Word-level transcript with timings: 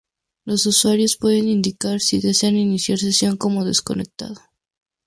Los 0.45 0.65
usuarios 0.65 1.15
pueden 1.15 1.47
indicar 1.47 1.99
si 1.99 2.19
desean 2.21 2.55
iniciar 2.57 2.97
sesión 2.97 3.37
como 3.37 3.65
desconectado. 3.65 4.33